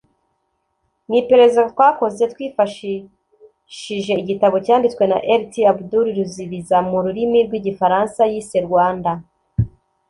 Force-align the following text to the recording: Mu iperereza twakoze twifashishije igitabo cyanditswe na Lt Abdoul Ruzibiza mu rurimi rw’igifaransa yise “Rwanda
Mu 1.07 1.13
iperereza 1.21 1.61
twakoze 1.71 2.23
twifashishije 2.33 4.13
igitabo 4.21 4.55
cyanditswe 4.65 5.03
na 5.11 5.17
Lt 5.41 5.53
Abdoul 5.71 6.07
Ruzibiza 6.17 6.77
mu 6.89 6.97
rurimi 7.05 7.39
rw’igifaransa 7.47 8.21
yise 8.31 8.57
“Rwanda 8.67 9.11